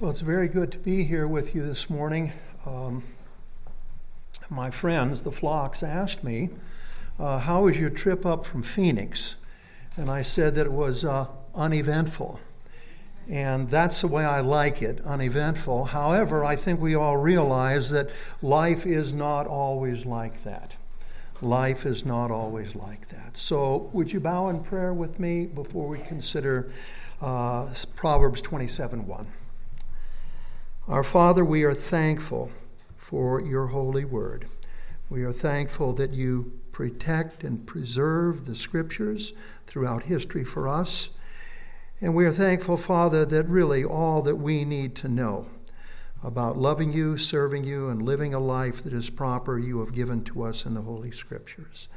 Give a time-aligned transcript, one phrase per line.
[0.00, 2.32] Well, it's very good to be here with you this morning.
[2.64, 3.02] Um,
[4.48, 6.48] my friends, the flocks, asked me,
[7.18, 9.36] uh, How was your trip up from Phoenix?
[9.98, 12.40] And I said that it was uh, uneventful.
[13.28, 15.84] And that's the way I like it, uneventful.
[15.84, 18.08] However, I think we all realize that
[18.40, 20.78] life is not always like that.
[21.42, 23.36] Life is not always like that.
[23.36, 26.70] So, would you bow in prayer with me before we consider
[27.20, 29.26] uh, Proverbs 27 1?
[30.90, 32.50] Our Father, we are thankful
[32.96, 34.48] for your holy word.
[35.08, 39.32] We are thankful that you protect and preserve the scriptures
[39.68, 41.10] throughout history for us.
[42.00, 45.46] And we are thankful, Father, that really all that we need to know
[46.22, 50.22] about loving you, serving you, and living a life that is proper, you have given
[50.24, 51.88] to us in the Holy Scriptures.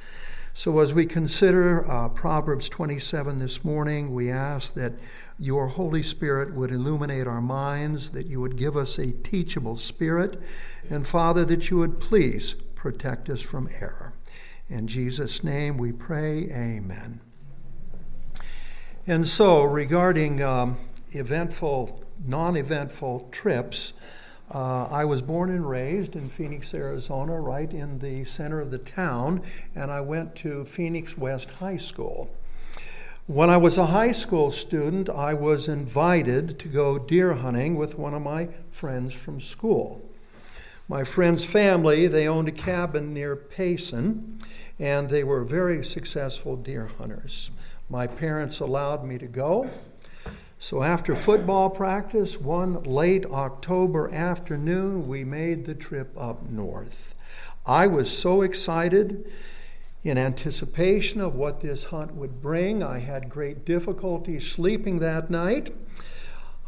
[0.55, 4.93] So, as we consider uh, Proverbs 27 this morning, we ask that
[5.39, 10.39] your Holy Spirit would illuminate our minds, that you would give us a teachable spirit,
[10.91, 14.13] and Father, that you would please protect us from error.
[14.69, 17.19] In Jesus' name we pray, Amen.
[19.07, 20.77] And so, regarding um,
[21.09, 23.93] eventful, non eventful trips,
[24.53, 28.77] uh, I was born and raised in Phoenix, Arizona, right in the center of the
[28.77, 29.41] town,
[29.75, 32.29] and I went to Phoenix West High School.
[33.25, 37.97] When I was a high school student, I was invited to go deer hunting with
[37.97, 40.01] one of my friends from school.
[40.89, 44.39] My friend's family, they owned a cabin near Payson,
[44.77, 47.49] and they were very successful deer hunters.
[47.89, 49.69] My parents allowed me to go.
[50.63, 57.15] So after football practice, one late October afternoon, we made the trip up north.
[57.65, 59.29] I was so excited
[60.05, 62.81] in anticipation of what this hunt would bring.
[62.81, 65.71] I had great difficulty sleeping that night.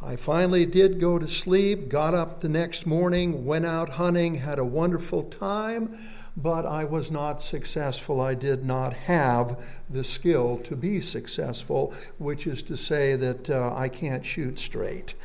[0.02, 4.60] I finally did go to sleep, got up the next morning, went out hunting, had
[4.60, 5.98] a wonderful time
[6.38, 8.20] but I was not successful.
[8.20, 13.74] I did not have the skill to be successful, which is to say that uh,
[13.76, 15.16] I can't shoot straight.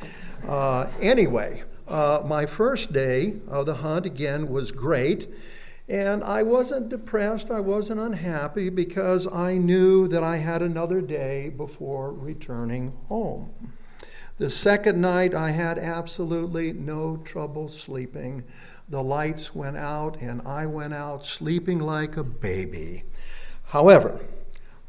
[0.47, 5.27] Uh, anyway, uh, my first day of the hunt again was great.
[5.89, 11.49] And I wasn't depressed, I wasn't unhappy because I knew that I had another day
[11.49, 13.51] before returning home.
[14.37, 18.45] The second night, I had absolutely no trouble sleeping
[18.91, 23.05] the lights went out and I went out sleeping like a baby.
[23.67, 24.19] However,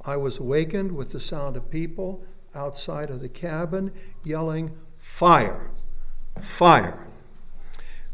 [0.05, 3.93] I was awakened with the sound of people outside of the cabin
[4.25, 5.71] yelling, Fire!
[6.41, 7.07] Fire!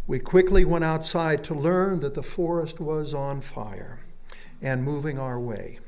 [0.06, 4.00] We quickly went outside to learn that the forest was on fire
[4.60, 5.78] and moving our way.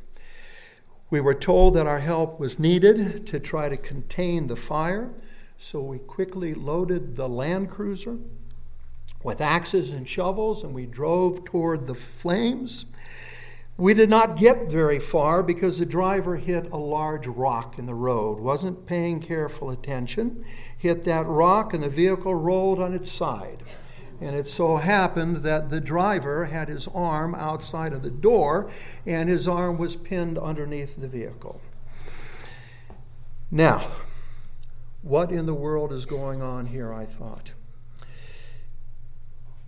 [1.10, 5.10] We were told that our help was needed to try to contain the fire,
[5.58, 8.16] so we quickly loaded the Land Cruiser
[9.22, 12.86] with axes and shovels, and we drove toward the flames.
[13.76, 17.94] We did not get very far because the driver hit a large rock in the
[17.94, 20.44] road, wasn't paying careful attention,
[20.76, 23.62] hit that rock, and the vehicle rolled on its side.
[24.20, 28.70] And it so happened that the driver had his arm outside of the door,
[29.06, 31.62] and his arm was pinned underneath the vehicle.
[33.50, 33.90] Now,
[35.00, 36.92] what in the world is going on here?
[36.92, 37.52] I thought.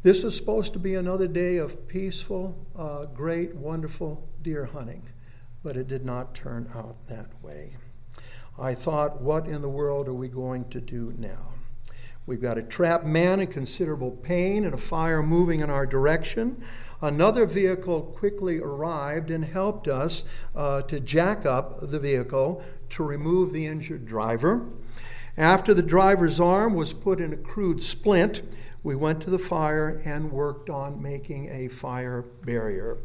[0.02, 5.08] This is supposed to be another day of peaceful, uh, great, wonderful deer hunting,
[5.62, 7.76] but it did not turn out that way.
[8.58, 11.54] I thought, what in the world are we going to do now?
[12.26, 16.60] We've got a trapped man in considerable pain and a fire moving in our direction.
[17.00, 20.24] Another vehicle quickly arrived and helped us
[20.56, 24.66] uh, to jack up the vehicle to remove the injured driver.
[25.36, 28.42] After the driver's arm was put in a crude splint,
[28.82, 32.98] we went to the fire and worked on making a fire barrier.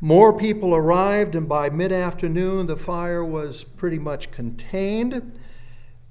[0.00, 5.38] More people arrived, and by mid afternoon, the fire was pretty much contained.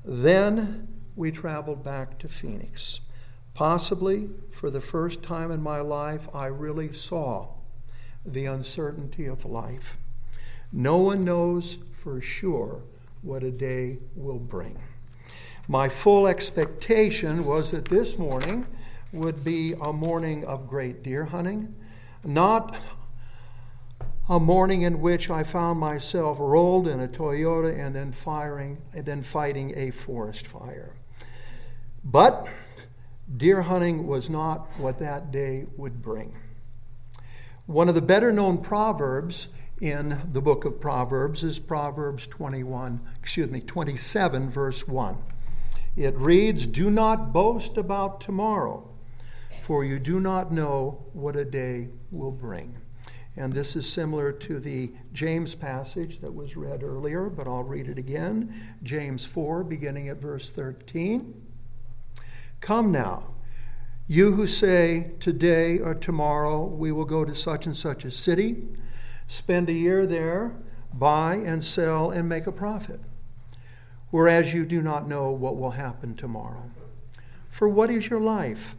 [0.05, 3.01] Then we traveled back to Phoenix.
[3.53, 7.47] Possibly for the first time in my life, I really saw
[8.25, 9.97] the uncertainty of life.
[10.71, 12.83] No one knows for sure
[13.21, 14.79] what a day will bring.
[15.71, 18.65] My full expectation was that this morning
[19.13, 21.75] would be a morning of great deer hunting,
[22.23, 22.75] not
[24.27, 29.05] a morning in which I found myself rolled in a Toyota and then firing and
[29.05, 30.95] then fighting a forest fire.
[32.03, 32.47] But
[33.37, 36.35] deer hunting was not what that day would bring.
[37.67, 39.49] One of the better known proverbs
[39.79, 45.15] in the book of Proverbs is Proverbs 21, excuse me, 27 verse 1.
[45.99, 48.89] It reads, Do not boast about tomorrow,
[49.61, 52.77] for you do not know what a day will bring.
[53.35, 57.89] And this is similar to the James passage that was read earlier, but I'll read
[57.89, 58.53] it again.
[58.81, 61.33] James 4, beginning at verse 13.
[62.61, 63.33] Come now,
[64.07, 68.69] you who say, Today or tomorrow we will go to such and such a city,
[69.27, 70.55] spend a year there,
[70.93, 73.01] buy and sell, and make a profit.
[74.11, 76.69] Whereas you do not know what will happen tomorrow.
[77.49, 78.75] For what is your life?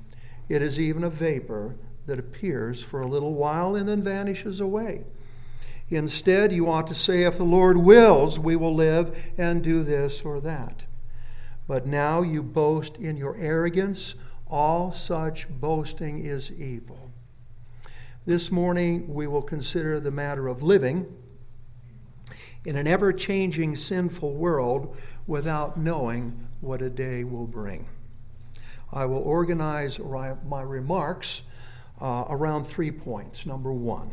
[0.48, 5.04] It is even a vapor that appears for a little while and then vanishes away.
[5.88, 10.22] Instead, you ought to say, If the Lord wills, we will live and do this
[10.22, 10.84] or that.
[11.66, 14.14] But now you boast in your arrogance.
[14.48, 17.10] All such boasting is evil.
[18.26, 21.06] This morning, we will consider the matter of living
[22.64, 24.96] in an ever changing sinful world
[25.26, 27.86] without knowing what a day will bring.
[28.92, 31.42] I will organize my remarks
[32.00, 33.46] uh, around three points.
[33.46, 34.10] Number one,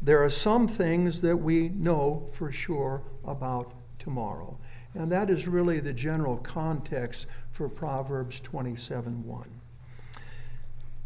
[0.00, 4.58] there are some things that we know for sure about tomorrow.
[4.94, 9.60] And that is really the general context for Proverbs 27 1.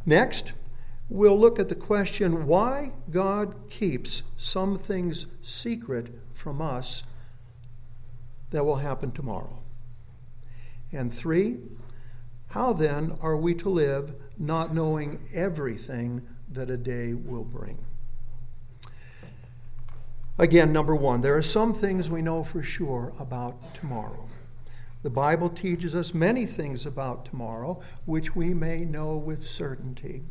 [0.05, 0.53] Next,
[1.09, 7.03] we'll look at the question why God keeps some things secret from us
[8.51, 9.59] that will happen tomorrow.
[10.93, 11.59] And three,
[12.49, 17.79] how then are we to live not knowing everything that a day will bring?
[20.39, 24.27] Again, number one, there are some things we know for sure about tomorrow.
[25.03, 30.23] The Bible teaches us many things about tomorrow, which we may know with certainty.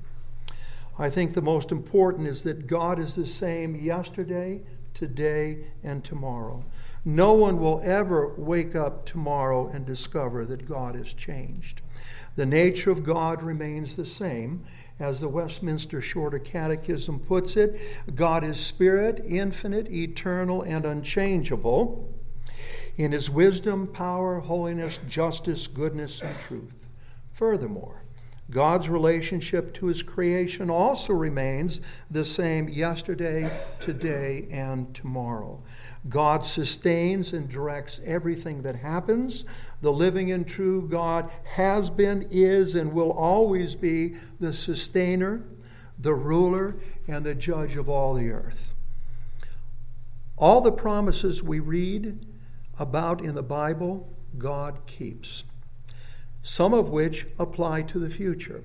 [1.00, 4.62] I think the most important is that God is the same yesterday,
[4.94, 6.64] today, and tomorrow.
[7.08, 11.84] No one will ever wake up tomorrow and discover that God has changed.
[12.36, 14.64] The nature of God remains the same.
[15.00, 17.80] As the Westminster Shorter Catechism puts it,
[18.16, 22.12] God is spirit, infinite, eternal, and unchangeable
[22.98, 26.88] in his wisdom, power, holiness, justice, goodness, and truth.
[27.34, 28.05] Furthermore,
[28.52, 31.82] God's relationship to his creation also remains
[32.12, 33.50] the same yesterday,
[33.80, 35.64] today, and tomorrow.
[36.08, 39.46] God sustains and directs everything that happens.
[39.82, 45.44] The living and true God has been, is, and will always be the sustainer,
[45.98, 46.76] the ruler,
[47.08, 48.74] and the judge of all the earth.
[50.38, 52.28] All the promises we read
[52.78, 55.46] about in the Bible, God keeps
[56.46, 58.64] some of which apply to the future.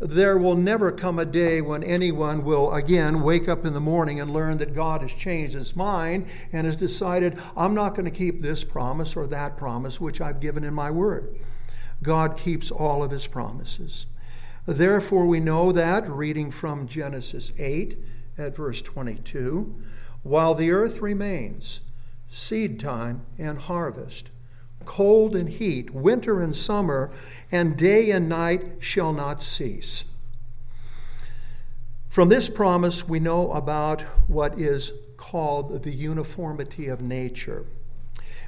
[0.00, 4.18] There will never come a day when anyone will again wake up in the morning
[4.18, 8.10] and learn that God has changed his mind and has decided, I'm not going to
[8.10, 11.36] keep this promise or that promise which I've given in my word.
[12.02, 14.06] God keeps all of his promises.
[14.66, 17.98] Therefore, we know that, reading from Genesis 8
[18.38, 19.82] at verse 22,
[20.22, 21.80] while the earth remains,
[22.28, 24.30] seed time and harvest,
[24.84, 27.10] cold and heat, winter and summer,
[27.50, 30.04] and day and night shall not cease.
[32.08, 37.64] From this promise, we know about what is called the uniformity of nature.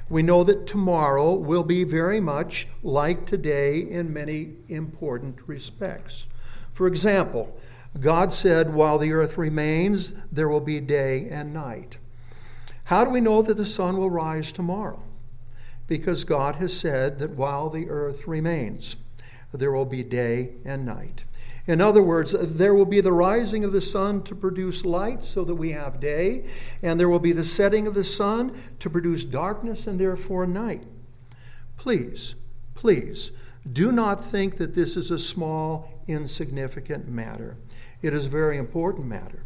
[0.07, 6.29] We know that tomorrow will be very much like today in many important respects.
[6.73, 7.59] For example,
[7.99, 11.97] God said, While the earth remains, there will be day and night.
[12.85, 15.01] How do we know that the sun will rise tomorrow?
[15.87, 18.97] Because God has said that while the earth remains,
[19.53, 21.23] there will be day and night.
[21.67, 25.43] In other words, there will be the rising of the sun to produce light so
[25.43, 26.45] that we have day,
[26.83, 30.83] and there will be the setting of the sun to produce darkness and therefore night.
[31.77, 32.35] Please,
[32.75, 33.31] please,
[33.71, 37.57] do not think that this is a small, insignificant matter.
[38.03, 39.43] It is a very important matter.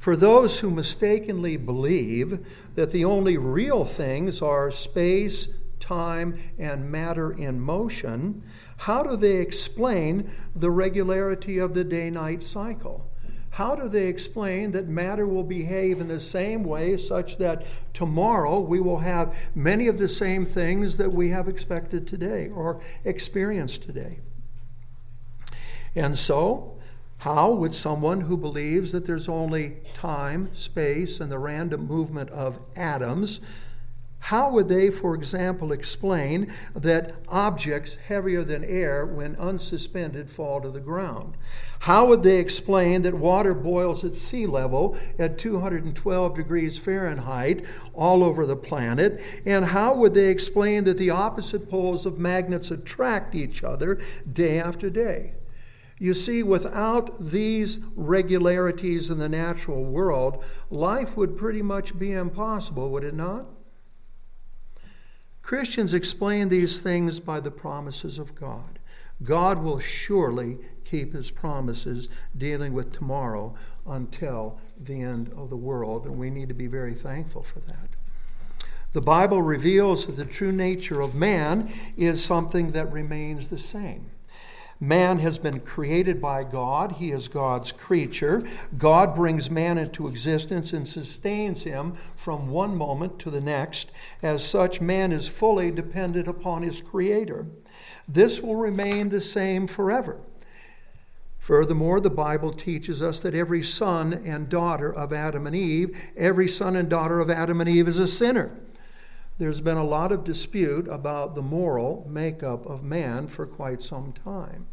[0.00, 2.40] For those who mistakenly believe
[2.74, 8.42] that the only real things are space, time, and matter in motion,
[8.78, 13.10] how do they explain the regularity of the day night cycle?
[13.50, 18.58] How do they explain that matter will behave in the same way, such that tomorrow
[18.58, 23.82] we will have many of the same things that we have expected today or experienced
[23.82, 24.20] today?
[25.94, 26.79] And so,
[27.20, 32.58] how would someone who believes that there's only time, space, and the random movement of
[32.74, 33.40] atoms
[34.24, 40.70] How would they, for example, explain that objects heavier than air, when unsuspended, fall to
[40.70, 41.36] the ground?
[41.80, 48.22] How would they explain that water boils at sea level at 212 degrees Fahrenheit all
[48.22, 49.22] over the planet?
[49.46, 53.98] And how would they explain that the opposite poles of magnets attract each other
[54.30, 55.39] day after day?
[56.00, 62.88] You see, without these regularities in the natural world, life would pretty much be impossible,
[62.88, 63.44] would it not?
[65.42, 68.78] Christians explain these things by the promises of God.
[69.22, 73.54] God will surely keep his promises dealing with tomorrow
[73.86, 77.90] until the end of the world, and we need to be very thankful for that.
[78.94, 84.10] The Bible reveals that the true nature of man is something that remains the same.
[84.82, 86.92] Man has been created by God.
[86.92, 88.42] He is God's creature.
[88.78, 93.90] God brings man into existence and sustains him from one moment to the next.
[94.22, 97.46] As such, man is fully dependent upon his Creator.
[98.08, 100.18] This will remain the same forever.
[101.38, 106.48] Furthermore, the Bible teaches us that every son and daughter of Adam and Eve, every
[106.48, 108.58] son and daughter of Adam and Eve is a sinner.
[109.38, 114.12] There's been a lot of dispute about the moral makeup of man for quite some
[114.12, 114.66] time.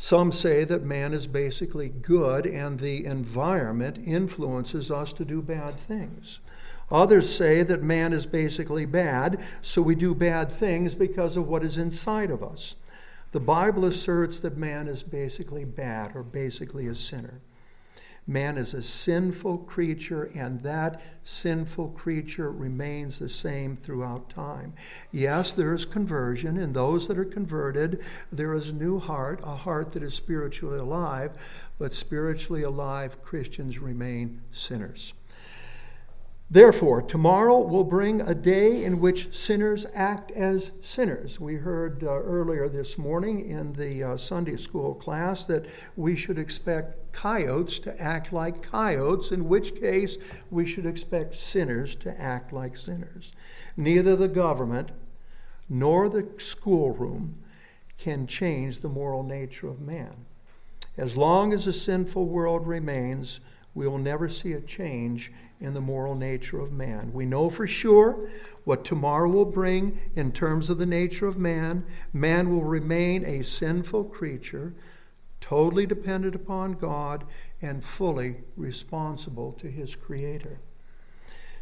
[0.00, 5.78] Some say that man is basically good and the environment influences us to do bad
[5.78, 6.38] things.
[6.88, 11.64] Others say that man is basically bad, so we do bad things because of what
[11.64, 12.76] is inside of us.
[13.32, 17.40] The Bible asserts that man is basically bad or basically a sinner.
[18.30, 24.74] Man is a sinful creature, and that sinful creature remains the same throughout time.
[25.10, 26.58] Yes, there is conversion.
[26.58, 30.78] In those that are converted, there is a new heart, a heart that is spiritually
[30.78, 35.14] alive, but spiritually alive Christians remain sinners.
[36.50, 41.38] Therefore, tomorrow will bring a day in which sinners act as sinners.
[41.38, 46.38] We heard uh, earlier this morning in the uh, Sunday school class that we should
[46.38, 50.16] expect coyotes to act like coyotes, in which case
[50.50, 53.34] we should expect sinners to act like sinners.
[53.76, 54.90] Neither the government
[55.68, 57.42] nor the schoolroom
[57.98, 60.24] can change the moral nature of man.
[60.96, 63.40] As long as a sinful world remains,
[63.74, 67.12] we will never see a change in the moral nature of man.
[67.12, 68.28] We know for sure
[68.64, 71.84] what tomorrow will bring in terms of the nature of man.
[72.12, 74.74] Man will remain a sinful creature,
[75.40, 77.24] totally dependent upon God
[77.60, 80.60] and fully responsible to his Creator.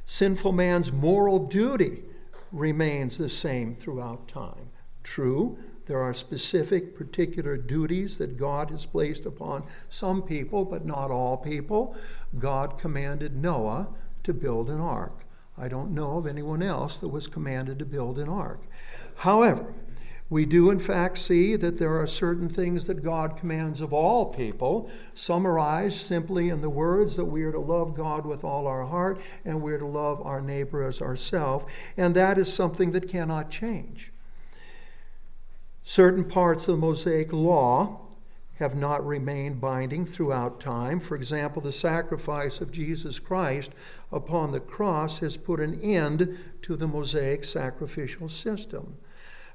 [0.04, 2.02] Sinful man's moral duty
[2.52, 4.70] remains the same throughout time.
[5.02, 11.10] True, there are specific, particular duties that God has placed upon some people, but not
[11.10, 11.96] all people.
[12.38, 13.88] God commanded Noah
[14.24, 15.24] to build an ark.
[15.56, 18.62] I don't know of anyone else that was commanded to build an ark.
[19.16, 19.74] However,
[20.28, 24.26] we do, in fact, see that there are certain things that God commands of all
[24.26, 28.84] people, summarized simply in the words that we are to love God with all our
[28.84, 31.64] heart and we are to love our neighbor as ourselves,
[31.96, 34.12] and that is something that cannot change.
[35.88, 38.00] Certain parts of the Mosaic law
[38.56, 40.98] have not remained binding throughout time.
[40.98, 43.70] For example, the sacrifice of Jesus Christ
[44.10, 48.96] upon the cross has put an end to the Mosaic sacrificial system.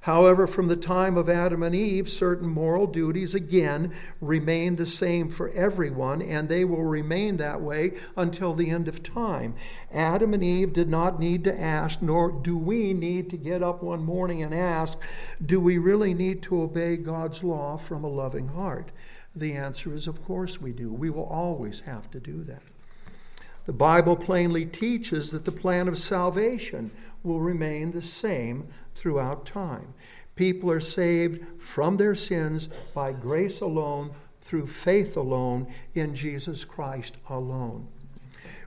[0.01, 5.29] However, from the time of Adam and Eve, certain moral duties again remain the same
[5.29, 9.53] for everyone, and they will remain that way until the end of time.
[9.93, 13.83] Adam and Eve did not need to ask, nor do we need to get up
[13.83, 14.97] one morning and ask,
[15.43, 18.91] do we really need to obey God's law from a loving heart?
[19.35, 20.91] The answer is, of course, we do.
[20.91, 22.63] We will always have to do that.
[23.71, 26.91] The Bible plainly teaches that the plan of salvation
[27.23, 29.93] will remain the same throughout time.
[30.35, 34.11] People are saved from their sins by grace alone,
[34.41, 37.87] through faith alone, in Jesus Christ alone.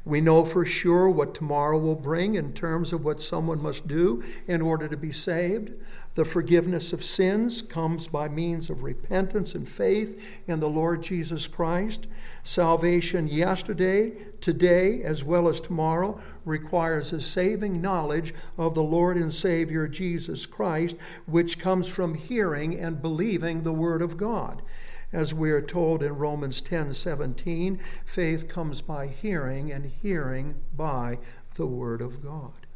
[0.07, 4.23] We know for sure what tomorrow will bring in terms of what someone must do
[4.49, 5.73] in order to be saved.
[6.15, 11.49] The forgiveness of sins comes by means of repentance and faith in the Lord Jesus
[11.49, 12.07] Christ.
[12.45, 19.35] Salvation yesterday, today, as well as tomorrow requires a saving knowledge of the Lord and
[19.35, 24.63] Savior Jesus Christ, which comes from hearing and believing the Word of God.
[25.13, 31.19] As we are told in Romans 10 17, faith comes by hearing, and hearing by
[31.57, 32.67] the Word of God.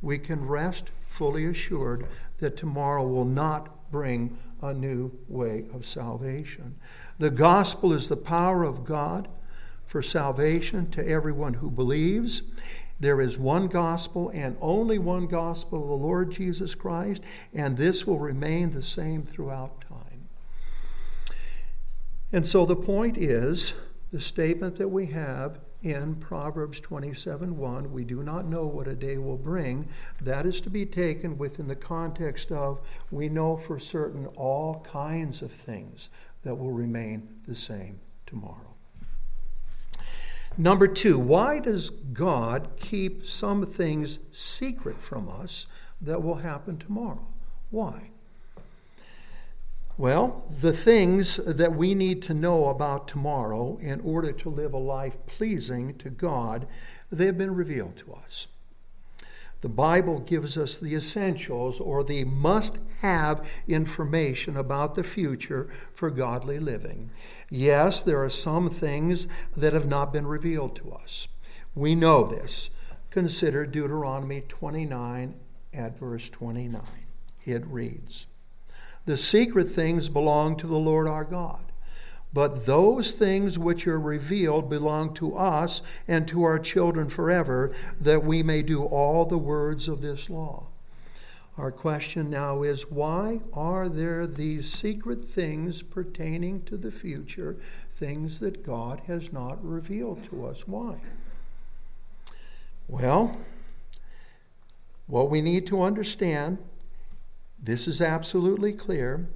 [0.00, 2.06] We can rest fully assured
[2.38, 6.76] that tomorrow will not bring a new way of salvation.
[7.18, 9.26] The gospel is the power of God
[9.86, 12.42] for salvation to everyone who believes.
[13.00, 17.22] There is one gospel and only one gospel of the Lord Jesus Christ,
[17.54, 20.28] and this will remain the same throughout time.
[22.30, 23.72] And so the point is
[24.10, 28.94] the statement that we have in Proverbs 27 1, we do not know what a
[28.94, 29.88] day will bring.
[30.20, 32.80] That is to be taken within the context of
[33.10, 36.10] we know for certain all kinds of things
[36.42, 38.74] that will remain the same tomorrow.
[40.58, 45.66] Number two, why does God keep some things secret from us
[46.00, 47.26] that will happen tomorrow?
[47.70, 48.10] Why?
[49.98, 54.78] Well, the things that we need to know about tomorrow in order to live a
[54.78, 56.66] life pleasing to God,
[57.10, 58.46] they have been revealed to us.
[59.62, 66.10] The Bible gives us the essentials or the must have information about the future for
[66.10, 67.10] godly living.
[67.48, 69.26] Yes, there are some things
[69.56, 71.26] that have not been revealed to us.
[71.74, 72.68] We know this.
[73.08, 75.36] Consider Deuteronomy 29
[75.72, 76.82] at verse 29.
[77.46, 78.26] It reads
[79.06, 81.60] The secret things belong to the Lord our God.
[82.32, 88.24] But those things which are revealed belong to us and to our children forever, that
[88.24, 90.66] we may do all the words of this law.
[91.56, 97.56] Our question now is why are there these secret things pertaining to the future,
[97.90, 100.68] things that God has not revealed to us?
[100.68, 100.96] Why?
[102.88, 103.38] Well,
[105.06, 106.58] what we need to understand,
[107.66, 109.28] this is absolutely clear,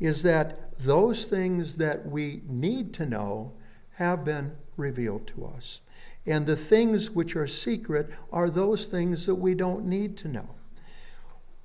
[0.00, 3.52] is that those things that we need to know
[3.96, 5.80] have been revealed to us.
[6.24, 10.54] And the things which are secret are those things that we don't need to know.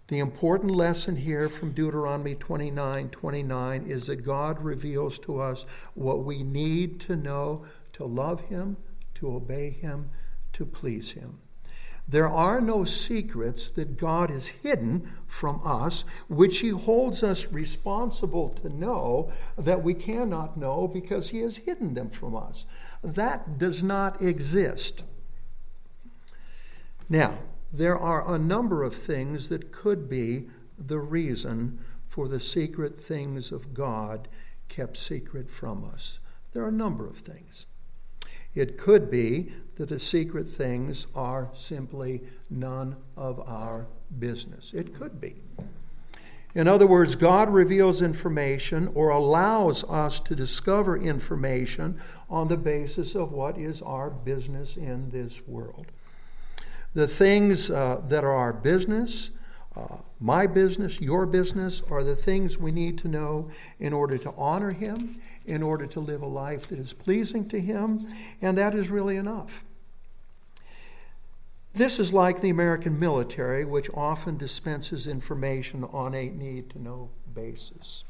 [0.08, 6.24] The important lesson here from Deuteronomy 29 29 is that God reveals to us what
[6.24, 8.76] we need to know to love Him,
[9.16, 10.10] to obey Him,
[10.52, 11.40] to please Him.
[12.08, 18.50] There are no secrets that God has hidden from us, which He holds us responsible
[18.50, 22.66] to know that we cannot know because He has hidden them from us.
[23.02, 25.04] That does not exist.
[27.10, 27.40] Now,
[27.72, 33.52] there are a number of things that could be the reason for the secret things
[33.52, 34.28] of God
[34.68, 36.20] kept secret from us.
[36.52, 37.66] There are a number of things.
[38.56, 43.88] It could be that the secret things are simply none of our
[44.20, 44.74] business.
[44.74, 45.42] It could be.
[46.56, 53.16] In other words, God reveals information or allows us to discover information on the basis
[53.16, 55.88] of what is our business in this world.
[56.94, 59.32] The things uh, that are our business,
[59.76, 64.34] uh, my business, your business, are the things we need to know in order to
[64.38, 68.08] honor Him, in order to live a life that is pleasing to Him,
[68.42, 69.64] and that is really enough.
[71.74, 77.10] This is like the American military, which often dispenses information on a need to know
[77.34, 78.06] basis.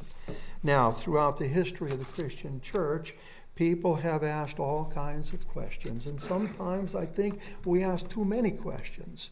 [0.62, 3.16] Now, throughout the history of the Christian church,
[3.56, 8.50] People have asked all kinds of questions, and sometimes I think we ask too many
[8.50, 9.30] questions.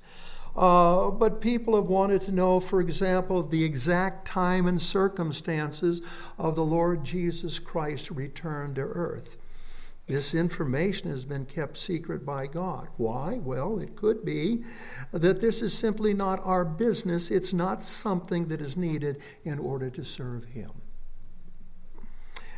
[0.55, 6.01] Uh, but people have wanted to know, for example, the exact time and circumstances
[6.37, 9.37] of the Lord Jesus Christ's return to earth.
[10.07, 12.89] This information has been kept secret by God.
[12.97, 13.39] Why?
[13.41, 14.63] Well, it could be
[15.13, 17.31] that this is simply not our business.
[17.31, 20.71] It's not something that is needed in order to serve Him.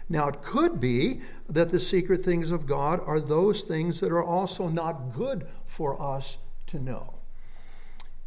[0.10, 4.24] Now, it could be that the secret things of God are those things that are
[4.24, 7.20] also not good for us to know.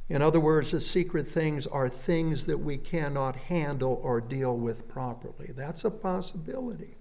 [0.08, 4.88] In other words, the secret things are things that we cannot handle or deal with
[4.88, 5.50] properly.
[5.54, 6.96] That's a possibility.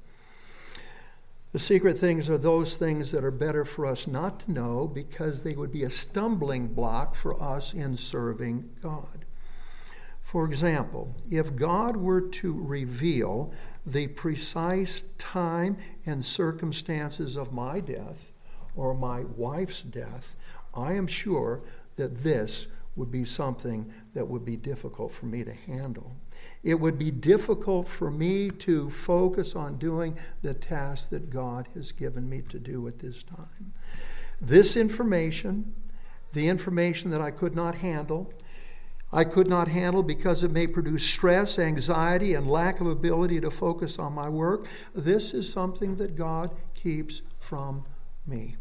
[1.51, 5.43] The secret things are those things that are better for us not to know because
[5.43, 9.23] they would be a stumbling block for us in serving God.
[10.21, 13.53] For example, if God were to reveal
[13.85, 18.33] the precise time and circumstances of my death
[18.75, 20.35] or my wife's death,
[20.73, 21.61] I am sure
[21.95, 26.15] that this would be something that would be difficult for me to handle.
[26.63, 31.91] It would be difficult for me to focus on doing the task that God has
[31.91, 33.73] given me to do at this time.
[34.39, 35.73] This information,
[36.33, 38.33] the information that I could not handle,
[39.11, 43.51] I could not handle because it may produce stress, anxiety, and lack of ability to
[43.51, 44.67] focus on my work.
[44.93, 47.85] This is something that God keeps from
[48.25, 48.55] me.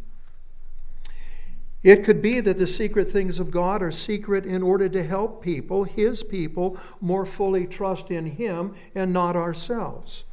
[1.85, 5.43] It could be that the secret things of God are secret in order to help
[5.43, 10.25] people, His people, more fully trust in Him and not ourselves.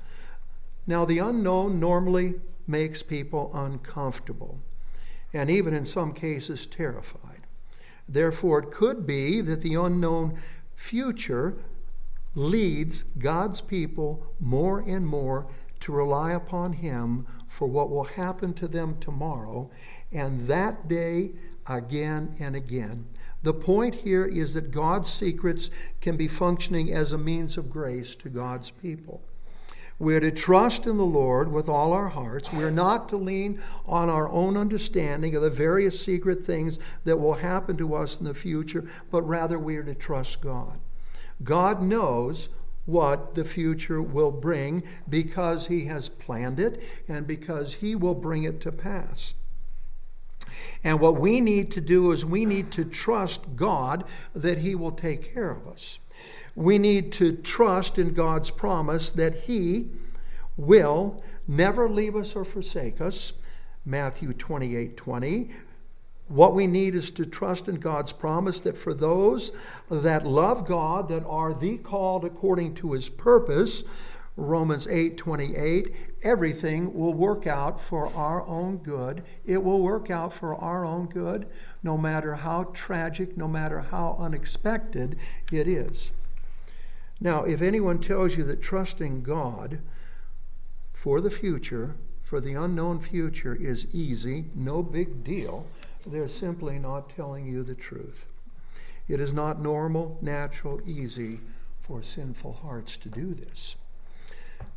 [0.88, 2.36] Now, the unknown normally
[2.66, 4.60] makes people uncomfortable.
[5.34, 7.48] and even in some cases terrified.
[8.08, 10.38] Therefore, it could be that the unknown
[10.76, 11.56] future
[12.36, 15.48] leads God's people more and more
[15.80, 19.70] to rely upon Him for what will happen to them tomorrow
[20.12, 21.32] and that day
[21.67, 23.06] again and again.
[23.43, 25.69] The point here is that God's secrets
[26.00, 29.21] can be functioning as a means of grace to God's people.
[29.97, 32.52] We're to trust in the Lord with all our hearts.
[32.52, 37.36] We're not to lean on our own understanding of the various secret things that will
[37.36, 40.80] happen to us in the future, but rather we are to trust God.
[41.43, 42.50] God knows
[42.86, 48.43] what the future will bring because He has planned it and because He will bring
[48.43, 49.36] it to pass.
[50.84, 54.91] And what we need to do is we need to trust God that He will
[54.91, 56.00] take care of us.
[56.56, 59.89] We need to trust in God's promise that He
[60.58, 63.34] will never leave us or forsake us.
[63.86, 65.50] Matthew 28 20.
[66.28, 69.52] What we need is to trust in God's promise that for those
[69.89, 73.84] that love God, that are the called according to his purpose,
[74.38, 79.24] Romans 8:28, everything will work out for our own good.
[79.46, 81.48] It will work out for our own good,
[81.84, 85.17] no matter how tragic, no matter how unexpected
[85.52, 86.12] it is.
[87.20, 89.80] Now, if anyone tells you that trusting God
[90.94, 95.67] for the future, for the unknown future, is easy, no big deal,
[96.08, 98.28] they're simply not telling you the truth.
[99.08, 101.41] It is not normal, natural, easy
[101.80, 103.76] for sinful hearts to do this.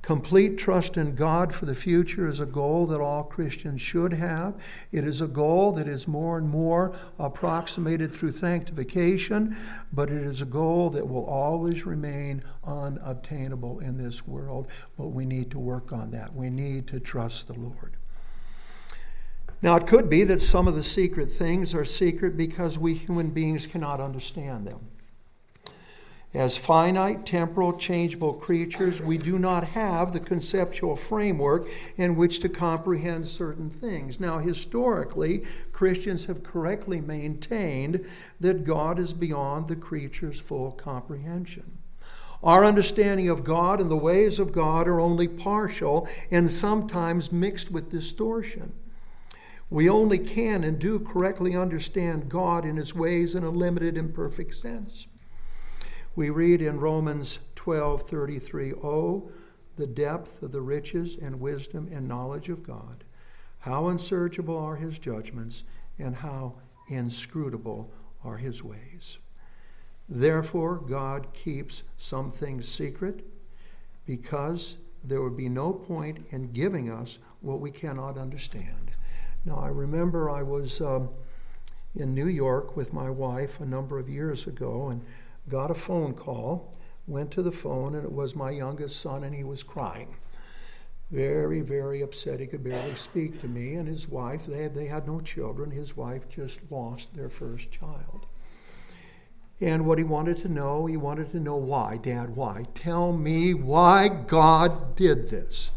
[0.03, 4.55] Complete trust in God for the future is a goal that all Christians should have.
[4.93, 9.57] It is a goal that is more and more approximated through sanctification,
[9.93, 14.69] but it is a goal that will always remain unobtainable in this world.
[14.99, 16.35] But we need to work on that.
[16.35, 17.97] We need to trust the Lord.
[19.63, 23.31] Now, it could be that some of the secret things are secret because we human
[23.31, 24.89] beings cannot understand them.
[26.35, 32.49] As finite, temporal, changeable creatures, we do not have the conceptual framework in which to
[32.49, 34.19] comprehend certain things.
[34.19, 38.05] Now, historically, Christians have correctly maintained
[38.41, 41.79] that God is beyond the creature's full comprehension.
[42.43, 47.71] Our understanding of God and the ways of God are only partial and sometimes mixed
[47.71, 48.73] with distortion.
[49.71, 54.13] We only can and do correctly understand God and His ways in a limited and
[54.13, 55.07] perfect sense.
[56.17, 59.31] We read in Romans 12:33, "Oh,
[59.77, 63.03] the depth of the riches and wisdom and knowledge of God!
[63.61, 65.65] How unsearchable are His judgments,
[65.99, 69.19] and how inscrutable are His ways."
[70.09, 73.27] Therefore, God keeps some things secret
[74.07, 78.93] because there would be no point in giving us what we cannot understand.
[79.45, 81.11] Now, I remember I was um,
[81.95, 85.03] in New York with my wife a number of years ago and
[85.49, 86.75] got a phone call,
[87.07, 90.17] went to the phone, and it was my youngest son, and he was crying.
[91.11, 92.41] Very, very upset.
[92.41, 95.71] He could barely speak to me, and his wife, they had, they had no children.
[95.71, 98.27] His wife just lost their first child.
[99.61, 101.99] And what he wanted to know, he wanted to know why.
[102.03, 102.65] Dad, why?
[102.75, 105.71] Tell me why God did this.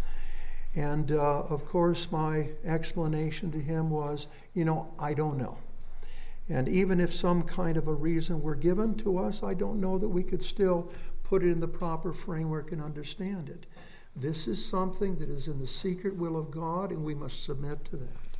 [0.76, 5.58] And uh, of course, my explanation to him was, you know, I don't know.
[6.50, 9.98] And even if some kind of a reason were given to us, I don't know
[9.98, 10.90] that we could still
[11.24, 13.66] put it in the proper framework and understand it.
[14.16, 17.86] This is something that is in the secret will of God, and we must submit
[17.86, 18.38] to that.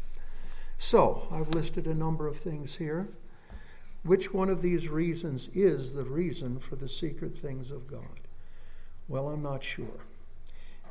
[0.80, 3.10] So, I've listed a number of things here.
[4.04, 8.22] Which one of these reasons is the reason for the secret things of God?
[9.08, 10.06] Well, I'm not sure.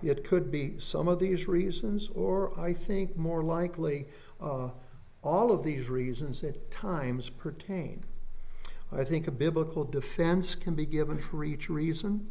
[0.02, 4.06] It could be some of these reasons, or I think more likely
[4.40, 4.70] uh,
[5.26, 8.04] all of these reasons at times pertain.
[8.92, 12.28] I think a biblical defense can be given for each reason.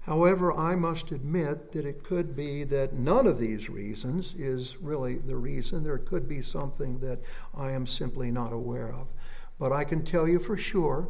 [0.00, 5.18] However, I must admit that it could be that none of these reasons is really
[5.18, 5.84] the reason.
[5.84, 7.20] There could be something that
[7.54, 9.08] I am simply not aware of.
[9.58, 11.08] But I can tell you for sure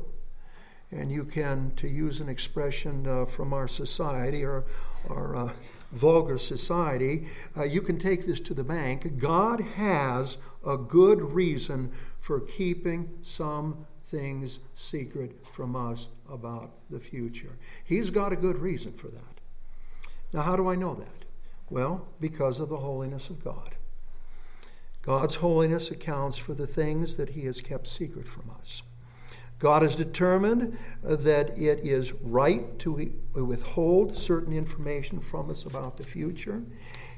[0.91, 4.65] and you can, to use an expression uh, from our society or
[5.09, 5.53] our uh,
[5.93, 9.19] vulgar society, uh, you can take this to the bank.
[9.19, 17.59] God has a good reason for keeping some things secret from us about the future.
[17.85, 19.41] He's got a good reason for that.
[20.33, 21.25] Now, how do I know that?
[21.71, 23.75] Well, because of the holiness of God.
[25.03, 28.83] God's holiness accounts for the things that He has kept secret from us.
[29.59, 35.65] God has determined uh, that it is right to uh, withhold certain information from us
[35.65, 36.63] about the future.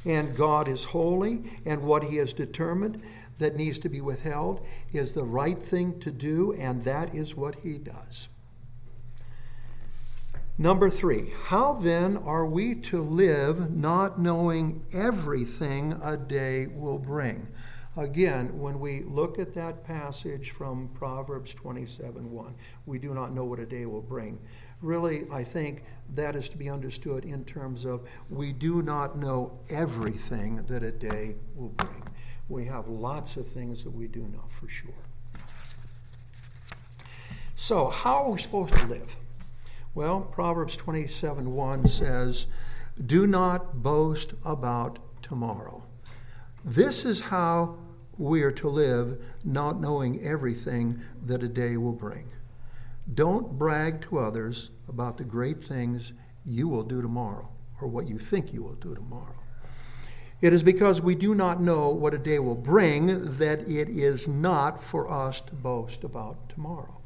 [0.07, 3.03] And God is holy, and what He has determined
[3.39, 7.57] that needs to be withheld is the right thing to do, and that is what
[7.57, 8.29] He does.
[10.57, 17.49] Number three, how then are we to live not knowing everything a day will bring?
[17.97, 22.55] Again, when we look at that passage from Proverbs 27 1,
[22.87, 24.39] we do not know what a day will bring.
[24.81, 25.83] Really, I think
[26.15, 30.93] that is to be understood in terms of we do not know everything that a
[30.93, 32.05] day will bring.
[32.49, 34.95] We have lots of things that we do know for sure.
[37.57, 39.17] So, how are we supposed to live?
[39.95, 42.47] Well, Proverbs 27 1 says,
[43.05, 45.83] Do not boast about tomorrow.
[46.65, 47.77] This is how
[48.21, 52.31] we are to live, not knowing everything that a day will bring.
[53.13, 56.13] Don't brag to others about the great things
[56.45, 57.49] you will do tomorrow
[57.81, 59.41] or what you think you will do tomorrow.
[60.41, 64.29] It is because we do not know what a day will bring that it is
[64.29, 67.01] not for us to boast about tomorrow.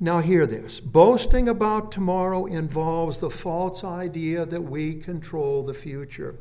[0.00, 6.36] Now, hear this boasting about tomorrow involves the false idea that we control the future.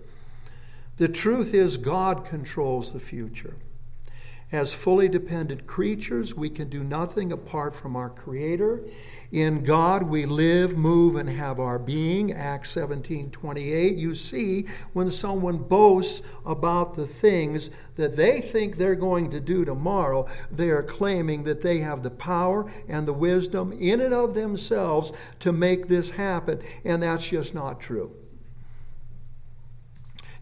[0.98, 3.56] The truth is, God controls the future.
[4.50, 8.80] As fully dependent creatures, we can do nothing apart from our Creator.
[9.30, 12.32] In God we live, move, and have our being.
[12.32, 13.98] Acts 17 28.
[13.98, 19.66] You see, when someone boasts about the things that they think they're going to do
[19.66, 24.34] tomorrow, they are claiming that they have the power and the wisdom in and of
[24.34, 26.62] themselves to make this happen.
[26.86, 28.16] And that's just not true.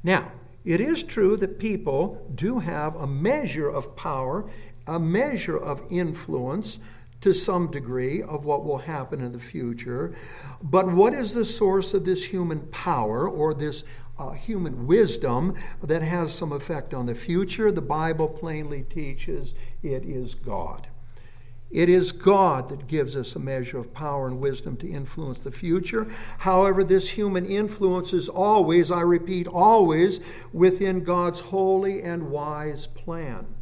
[0.04, 0.32] Now,
[0.66, 4.50] it is true that people do have a measure of power,
[4.88, 6.80] a measure of influence
[7.22, 10.14] to some degree of what will happen in the future.
[10.62, 13.84] But what is the source of this human power or this
[14.18, 17.72] uh, human wisdom that has some effect on the future?
[17.72, 20.88] The Bible plainly teaches it is God.
[21.76, 25.52] It is God that gives us a measure of power and wisdom to influence the
[25.52, 26.08] future.
[26.38, 30.22] However, this human influence is always, I repeat, always
[30.54, 33.55] within God's holy and wise plan.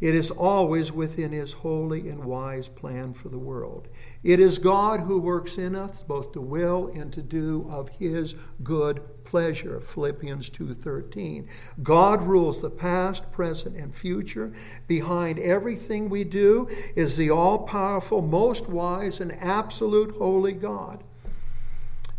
[0.00, 3.88] It is always within His holy and wise plan for the world.
[4.22, 8.34] It is God who works in us both to will and to do of His
[8.62, 9.78] good pleasure.
[9.80, 11.46] Philippians 2:13.
[11.82, 14.52] God rules the past, present, and future.
[14.86, 21.04] Behind everything we do is the all-powerful, most wise, and absolute holy God.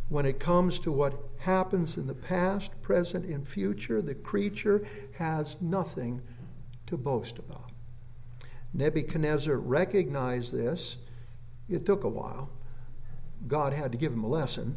[0.08, 5.58] When it comes to what happens in the past, present, and future, the creature has
[5.60, 6.22] nothing
[6.86, 7.71] to boast about.
[8.74, 10.98] Nebuchadnezzar recognized this.
[11.70, 12.50] It took a while.
[13.48, 14.76] God had to give him a lesson.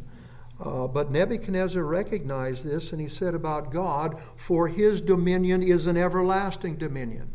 [0.59, 5.97] Uh, but Nebuchadnezzar recognized this and he said about God, For his dominion is an
[5.97, 7.31] everlasting dominion.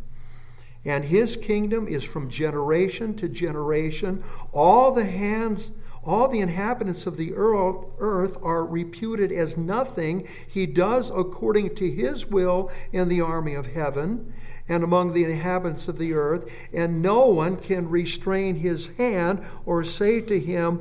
[0.84, 4.24] And his kingdom is from generation to generation.
[4.52, 5.70] All the hands,
[6.04, 10.26] all the inhabitants of the earth are reputed as nothing.
[10.48, 14.32] He does according to his will in the army of heaven
[14.68, 19.84] and among the inhabitants of the earth, and no one can restrain his hand or
[19.84, 20.80] say to him,